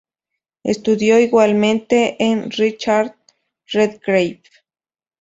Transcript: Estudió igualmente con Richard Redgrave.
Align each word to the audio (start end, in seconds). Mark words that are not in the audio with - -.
Estudió 0.63 1.19
igualmente 1.19 2.15
con 2.17 2.49
Richard 2.49 3.15
Redgrave. 3.67 4.41